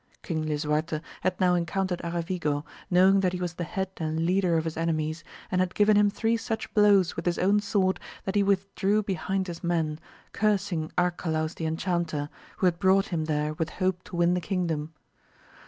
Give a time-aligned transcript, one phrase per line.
[0.23, 4.65] King Lisuarte had now encountered Aravigo, knowing that he was the head and leader of
[4.65, 8.41] his enemies, and had given him three such blows with his own sword that he
[8.41, 9.99] withdrew behind his men,
[10.33, 14.91] cursing Arcalaus the Enchanter, who had brought him there with hope to win the kingdom.